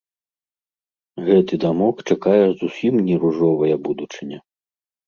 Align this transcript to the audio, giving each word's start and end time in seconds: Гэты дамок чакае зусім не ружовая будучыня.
Гэты 1.27 1.53
дамок 1.65 1.95
чакае 2.09 2.43
зусім 2.63 2.93
не 3.07 3.15
ружовая 3.23 3.75
будучыня. 3.87 4.39